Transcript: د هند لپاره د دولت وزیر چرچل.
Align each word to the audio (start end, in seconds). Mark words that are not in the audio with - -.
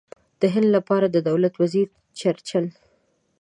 د 0.41 0.43
هند 0.53 0.67
لپاره 0.75 1.05
د 1.09 1.17
دولت 1.29 1.53
وزیر 1.61 1.87
چرچل. 2.19 2.65